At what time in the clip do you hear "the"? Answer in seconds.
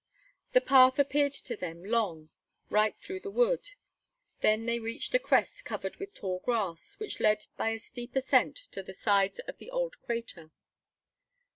0.53-0.61, 3.19-3.29, 8.81-8.95, 9.59-9.69